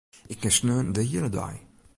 Ik 0.31 0.37
kin 0.41 0.55
sneon 0.59 0.87
de 0.95 1.01
hiele 1.09 1.31
dei. 1.37 1.55